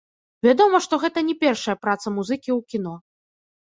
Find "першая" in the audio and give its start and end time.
1.45-1.79